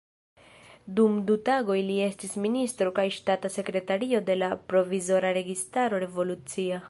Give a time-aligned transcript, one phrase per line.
[0.99, 6.79] Dum du tagoj li estis ministro kaj ŝtata sekretario de la provizora registaro revolucia.